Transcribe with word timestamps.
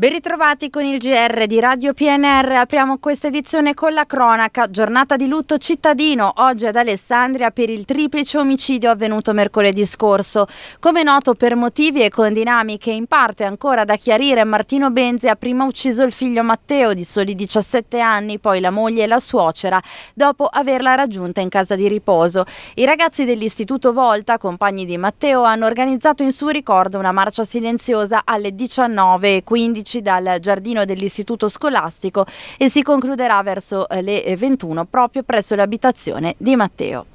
Ben 0.00 0.12
ritrovati 0.12 0.70
con 0.70 0.82
il 0.82 0.96
GR 0.96 1.44
di 1.44 1.60
Radio 1.60 1.92
PNR. 1.92 2.52
Apriamo 2.52 2.96
questa 2.96 3.26
edizione 3.26 3.74
con 3.74 3.92
la 3.92 4.06
cronaca. 4.06 4.70
Giornata 4.70 5.16
di 5.16 5.26
lutto 5.26 5.58
cittadino 5.58 6.32
oggi 6.36 6.64
ad 6.64 6.76
Alessandria 6.76 7.50
per 7.50 7.68
il 7.68 7.84
triplice 7.84 8.38
omicidio 8.38 8.90
avvenuto 8.90 9.34
mercoledì 9.34 9.84
scorso. 9.84 10.46
Come 10.78 11.02
noto 11.02 11.34
per 11.34 11.54
motivi 11.54 12.02
e 12.02 12.08
con 12.08 12.32
dinamiche 12.32 12.90
in 12.90 13.08
parte 13.08 13.44
ancora 13.44 13.84
da 13.84 13.96
chiarire, 13.96 14.42
Martino 14.44 14.90
Benzi 14.90 15.28
ha 15.28 15.36
prima 15.36 15.64
ucciso 15.64 16.02
il 16.02 16.12
figlio 16.12 16.42
Matteo 16.42 16.94
di 16.94 17.04
soli 17.04 17.34
17 17.34 18.00
anni, 18.00 18.38
poi 18.38 18.60
la 18.60 18.70
moglie 18.70 19.02
e 19.02 19.06
la 19.06 19.20
suocera, 19.20 19.78
dopo 20.14 20.46
averla 20.46 20.94
raggiunta 20.94 21.42
in 21.42 21.50
casa 21.50 21.76
di 21.76 21.88
riposo. 21.88 22.46
I 22.76 22.86
ragazzi 22.86 23.26
dell'Istituto 23.26 23.92
Volta, 23.92 24.38
compagni 24.38 24.86
di 24.86 24.96
Matteo, 24.96 25.42
hanno 25.42 25.66
organizzato 25.66 26.22
in 26.22 26.32
suo 26.32 26.48
ricordo 26.48 26.98
una 26.98 27.12
marcia 27.12 27.44
silenziosa 27.44 28.22
alle 28.24 28.54
19.15 28.54 29.88
dal 29.98 30.38
giardino 30.40 30.84
dell'istituto 30.84 31.48
scolastico 31.48 32.24
e 32.56 32.70
si 32.70 32.82
concluderà 32.82 33.42
verso 33.42 33.88
eh, 33.88 34.00
le 34.00 34.36
21 34.36 34.84
proprio 34.84 35.24
presso 35.24 35.56
l'abitazione 35.56 36.34
di 36.38 36.54
Matteo 36.54 37.06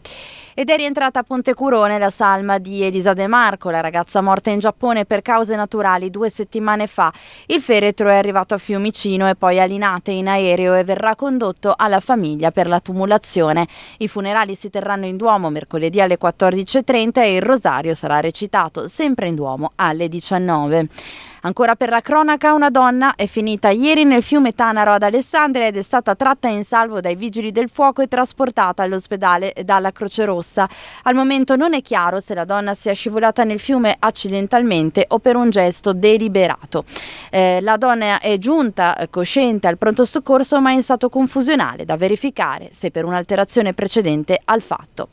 ed 0.57 0.69
è 0.69 0.77
rientrata 0.77 1.19
a 1.19 1.23
Ponte 1.23 1.53
Curone 1.53 1.99
la 1.99 2.09
salma 2.09 2.59
di 2.59 2.81
Elisa 2.81 3.11
De 3.11 3.27
Marco, 3.27 3.69
la 3.69 3.81
ragazza 3.81 4.21
morta 4.21 4.51
in 4.51 4.59
Giappone 4.59 5.03
per 5.03 5.21
cause 5.21 5.53
naturali 5.53 6.09
due 6.09 6.29
settimane 6.29 6.87
fa. 6.87 7.11
Il 7.47 7.59
feretro 7.59 8.07
è 8.07 8.15
arrivato 8.15 8.53
a 8.53 8.57
Fiumicino 8.57 9.27
e 9.27 9.35
poi 9.35 9.59
a 9.59 9.65
Linate 9.65 10.11
in 10.11 10.29
aereo 10.29 10.73
e 10.73 10.85
verrà 10.85 11.13
condotto 11.15 11.73
alla 11.75 11.99
famiglia 11.99 12.51
per 12.51 12.67
la 12.67 12.79
tumulazione. 12.79 13.67
I 13.97 14.07
funerali 14.07 14.55
si 14.55 14.69
terranno 14.69 15.05
in 15.05 15.17
Duomo 15.17 15.49
mercoledì 15.49 15.99
alle 15.99 16.17
14.30 16.17 17.11
e 17.15 17.35
il 17.35 17.41
rosario 17.41 17.93
sarà 17.93 18.21
recitato 18.21 18.87
sempre 18.87 19.27
in 19.27 19.35
Duomo 19.35 19.73
alle 19.75 20.07
19. 20.07 20.87
Ancora 21.45 21.75
per 21.75 21.89
la 21.89 22.01
cronaca, 22.01 22.53
una 22.53 22.71
donna 22.71 23.13
è 23.13 23.27
finita 23.27 23.69
ieri 23.69 24.03
nel 24.03 24.23
fiume 24.23 24.55
Tanaro 24.55 24.93
ad 24.93 25.03
Alessandria 25.03 25.67
ed 25.67 25.77
è 25.77 25.83
stata 25.83 26.15
tratta 26.15 26.47
in 26.47 26.63
salvo 26.63 27.01
dai 27.01 27.15
vigili 27.15 27.51
del 27.51 27.69
fuoco 27.69 28.01
e 28.01 28.07
trasportata 28.07 28.81
all'ospedale 28.81 29.53
dalla 29.63 29.91
Croce 29.91 30.25
Rossa. 30.25 30.67
Al 31.03 31.13
momento 31.13 31.55
non 31.55 31.75
è 31.75 31.83
chiaro 31.83 32.19
se 32.19 32.33
la 32.33 32.45
donna 32.45 32.73
sia 32.73 32.93
scivolata 32.93 33.43
nel 33.43 33.59
fiume 33.59 33.95
accidentalmente 33.99 35.05
o 35.09 35.19
per 35.19 35.35
un 35.35 35.51
gesto 35.51 35.93
deliberato. 35.93 36.83
Eh, 37.29 37.59
la 37.61 37.77
donna 37.77 38.19
è 38.19 38.39
giunta 38.39 38.97
eh, 38.97 39.11
cosciente 39.11 39.67
al 39.67 39.77
pronto 39.77 40.03
soccorso 40.03 40.59
ma 40.59 40.71
è 40.71 40.73
in 40.73 40.81
stato 40.81 41.09
confusionale 41.09 41.85
da 41.85 41.95
verificare 41.95 42.69
se 42.71 42.89
per 42.89 43.05
un'alterazione 43.05 43.75
precedente 43.75 44.41
al 44.45 44.63
fatto. 44.63 45.09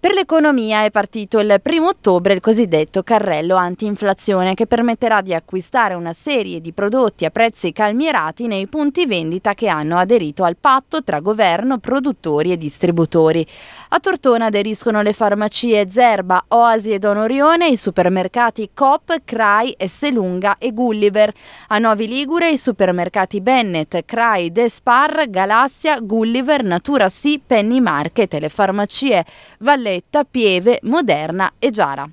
Per 0.00 0.12
l'economia 0.12 0.84
è 0.84 0.92
partito 0.92 1.40
il 1.40 1.58
primo 1.60 1.88
ottobre 1.88 2.32
il 2.32 2.40
cosiddetto 2.40 3.02
carrello 3.02 3.56
anti-inflazione 3.56 4.54
che 4.54 4.68
permetterà 4.68 5.22
di 5.22 5.34
acquistare 5.34 5.94
una 5.94 6.12
serie 6.12 6.60
di 6.60 6.72
prodotti 6.72 7.24
a 7.24 7.30
prezzi 7.30 7.72
calmierati 7.72 8.46
nei 8.46 8.68
punti 8.68 9.06
vendita 9.06 9.54
che 9.54 9.66
hanno 9.66 9.98
aderito 9.98 10.44
al 10.44 10.56
patto 10.56 11.02
tra 11.02 11.18
governo, 11.18 11.78
produttori 11.78 12.52
e 12.52 12.56
distributori. 12.56 13.44
A 13.88 13.98
Tortona 13.98 14.44
aderiscono 14.46 15.02
le 15.02 15.12
farmacie 15.12 15.90
Zerba, 15.90 16.44
Oasi 16.46 16.92
e 16.92 17.00
Don 17.00 17.16
Orione, 17.16 17.66
i 17.66 17.76
supermercati 17.76 18.70
Coop, 18.72 19.22
Crai, 19.24 19.74
Esselunga 19.76 20.58
e 20.58 20.72
Gulliver. 20.72 21.34
A 21.68 21.78
Novi 21.78 22.06
Ligure 22.06 22.50
i 22.50 22.58
supermercati 22.58 23.40
Bennett, 23.40 24.04
Crai, 24.04 24.52
Despar, 24.52 25.28
Galassia, 25.28 25.98
Gulliver, 25.98 26.62
Natura 26.62 27.08
Sì, 27.08 27.42
Penny 27.44 27.80
le 27.80 28.48
farmacie 28.48 29.24
Valle 29.58 29.87
Valletta, 29.88 30.24
Pieve, 30.24 30.80
Moderna 30.82 31.52
e 31.58 31.70
Giara. 31.70 32.08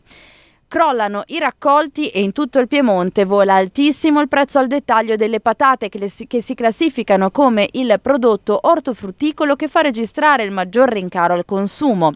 Crollano 0.68 1.24
i 1.28 1.40
raccolti 1.40 2.08
e 2.08 2.22
in 2.22 2.32
tutto 2.32 2.60
il 2.60 2.68
Piemonte 2.68 3.26
vola 3.26 3.56
altissimo 3.56 4.22
il 4.22 4.30
prezzo 4.30 4.60
al 4.60 4.68
dettaglio 4.68 5.16
delle 5.16 5.42
patate 5.42 5.90
che, 5.90 6.10
si, 6.10 6.26
che 6.26 6.42
si 6.42 6.56
classificano 6.56 7.30
come 7.32 7.68
il 7.74 8.00
prodotto 8.02 8.60
ortofrutticolo 8.64 9.56
che 9.56 9.68
fa 9.68 9.82
registrare 9.82 10.44
il 10.44 10.52
maggior 10.52 10.90
rincaro 10.90 11.34
al 11.34 11.46
consumo 11.46 12.14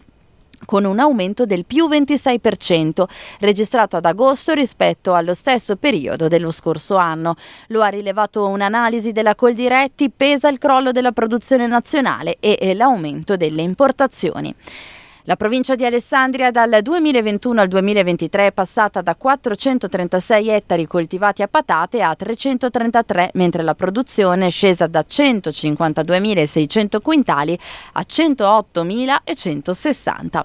con 0.66 0.84
un 0.84 0.98
aumento 0.98 1.46
del 1.46 1.64
più 1.64 1.88
26% 1.88 3.04
registrato 3.38 3.96
ad 3.96 4.04
agosto 4.04 4.52
rispetto 4.52 5.14
allo 5.14 5.34
stesso 5.34 5.76
periodo 5.76 6.28
dello 6.28 6.50
scorso 6.50 6.96
anno. 6.96 7.36
Lo 7.68 7.80
ha 7.80 7.88
rilevato 7.88 8.46
un'analisi 8.46 9.12
della 9.12 9.34
Coldiretti, 9.34 10.10
pesa 10.10 10.48
il 10.48 10.58
crollo 10.58 10.92
della 10.92 11.12
produzione 11.12 11.66
nazionale 11.66 12.36
e 12.40 12.74
l'aumento 12.74 13.36
delle 13.36 13.62
importazioni. 13.62 14.54
La 15.30 15.36
provincia 15.36 15.76
di 15.76 15.84
Alessandria 15.84 16.50
dal 16.50 16.80
2021 16.82 17.60
al 17.60 17.68
2023 17.68 18.48
è 18.48 18.52
passata 18.52 19.00
da 19.00 19.14
436 19.14 20.48
ettari 20.48 20.88
coltivati 20.88 21.42
a 21.42 21.46
patate 21.46 22.02
a 22.02 22.12
333, 22.16 23.30
mentre 23.34 23.62
la 23.62 23.76
produzione 23.76 24.48
è 24.48 24.50
scesa 24.50 24.88
da 24.88 25.04
152.600 25.08 27.00
quintali 27.00 27.56
a 27.92 28.04
108.160. 28.04 30.42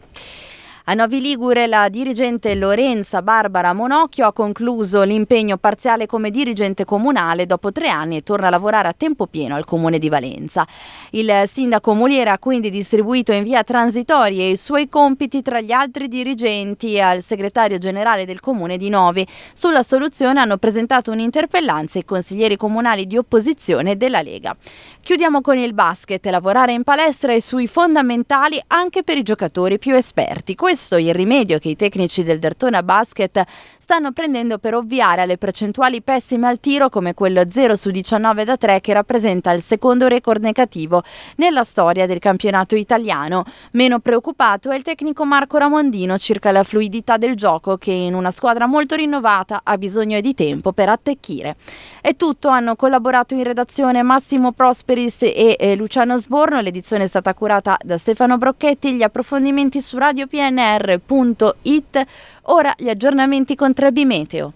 A 0.88 0.94
Novi 0.94 1.20
Ligure 1.20 1.66
la 1.66 1.90
dirigente 1.90 2.54
Lorenza 2.54 3.24
Barbara 3.24 3.74
Monocchio 3.74 4.28
ha 4.28 4.32
concluso 4.32 5.02
l'impegno 5.02 5.58
parziale 5.58 6.06
come 6.06 6.30
dirigente 6.30 6.86
comunale 6.86 7.48
dopo 7.48 7.72
tre 7.72 7.90
anni 7.90 8.18
e 8.18 8.22
torna 8.22 8.46
a 8.46 8.50
lavorare 8.52 8.90
a 8.90 8.94
tempo 8.94 9.26
pieno 9.26 9.56
al 9.56 9.66
comune 9.66 9.98
di 9.98 10.10
Valenza. 10.10 10.64
Il 11.10 11.46
sindaco 11.52 11.96
Muliera 11.96 12.34
ha 12.34 12.38
quindi 12.38 12.70
distribuito 12.70 13.32
in 13.32 13.44
via 13.44 13.64
transitoria 13.64 14.48
i 14.48 14.56
suoi 14.58 14.88
compiti 14.88 15.42
tra 15.42 15.60
gli 15.60 15.72
altri 15.72 16.08
dirigenti 16.08 17.02
al 17.02 17.24
segretario 17.24 17.80
generale 17.80 18.24
del 18.24 18.40
comune 18.40 18.78
di 18.78 18.90
Novi. 18.90 19.26
Sulla 19.56 19.82
soluzione 19.82 20.40
hanno 20.40 20.58
presentato 20.58 21.10
un'interpellanza 21.10 21.98
i 21.98 22.06
consiglieri 22.06 22.58
comunali 22.58 23.08
di 23.08 23.18
opposizione 23.18 23.98
della 23.98 24.22
Lega. 24.22 24.56
Chiudiamo 25.02 25.42
con 25.42 25.58
il 25.58 25.74
basket, 25.74 26.24
lavorare 26.28 26.74
in 26.74 26.84
palestra 26.84 27.34
e 27.34 27.42
sui 27.42 27.66
fondamentali 27.66 28.62
anche 28.68 29.02
per 29.02 29.18
i 29.18 29.24
giocatori 29.24 29.80
più 29.80 29.96
esperti. 29.96 30.54
Questo 30.54 30.74
questo 30.76 30.98
il 30.98 31.14
rimedio 31.14 31.58
che 31.58 31.70
i 31.70 31.78
tecnici 31.78 32.22
del 32.22 32.38
Dertona 32.38 32.84
Basket 32.84 33.42
stanno 33.80 34.12
prendendo 34.12 34.58
per 34.58 34.76
ovviare 34.76 35.22
alle 35.22 35.38
percentuali 35.38 36.02
pessime 36.02 36.48
al 36.48 36.60
tiro 36.60 36.90
come 36.90 37.14
quello 37.14 37.44
0 37.50 37.78
su 37.78 37.92
19 37.92 38.44
da 38.44 38.58
3 38.58 38.82
che 38.82 38.92
rappresenta 38.92 39.52
il 39.52 39.62
secondo 39.62 40.08
record 40.08 40.44
negativo 40.44 41.02
nella 41.38 41.64
storia 41.64 42.06
del 42.06 42.20
campionato 42.20 42.76
italiano. 42.76 43.46
Meno 43.72 44.00
preoccupato 44.00 44.70
è 44.70 44.76
il 44.76 44.82
tecnico 44.82 45.24
Marco 45.24 45.58
Ramondino 45.58 46.18
circa 46.18 46.52
la 46.52 46.66
fluidità 46.66 47.16
del 47.16 47.36
gioco 47.36 47.78
che 47.78 47.92
in 47.92 48.14
una 48.14 48.32
squadra 48.32 48.66
molto 48.66 48.96
rinnovata 48.96 49.62
ha 49.64 49.78
bisogno 49.78 50.20
di 50.20 50.34
tempo 50.34 50.74
per 50.74 50.90
attecchire. 50.90 51.56
È 52.02 52.18
tutto, 52.18 52.50
hanno 52.50 52.76
collaborato 52.76 53.34
in 53.34 53.44
redazione 53.44 54.04
Massimo 54.04 54.52
Prosperis 54.52 55.22
e 55.22 55.56
eh, 55.58 55.76
Luciano 55.78 56.20
Sborno, 56.20 56.60
l'edizione 56.60 57.06
è 57.06 57.08
stata 57.08 57.34
curata 57.34 57.78
da 57.82 57.98
Stefano 57.98 58.38
Brocchetti, 58.38 58.94
gli 58.94 59.04
approfondimenti 59.04 59.82
su 59.82 59.98
Radio 59.98 60.28
PNR 60.28 60.65
www.rr.it. 60.66 62.06
Ora 62.44 62.74
gli 62.78 62.90
aggiornamenti 62.90 63.56
con 63.56 63.74
Trebi 63.74 64.06
Meteo. 64.06 64.54